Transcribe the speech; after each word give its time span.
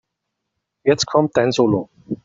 Jetzt 0.83 1.05
kommt 1.05 1.37
dein 1.37 1.51
Solo. 1.51 1.87